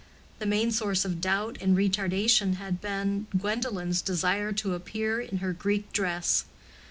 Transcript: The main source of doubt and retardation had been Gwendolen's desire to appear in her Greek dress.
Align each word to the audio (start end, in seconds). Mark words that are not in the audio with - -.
The 0.39 0.47
main 0.47 0.71
source 0.71 1.05
of 1.05 1.21
doubt 1.21 1.59
and 1.61 1.77
retardation 1.77 2.55
had 2.55 2.81
been 2.81 3.27
Gwendolen's 3.37 4.01
desire 4.01 4.51
to 4.53 4.73
appear 4.73 5.19
in 5.21 5.37
her 5.45 5.53
Greek 5.53 5.93
dress. 5.93 6.45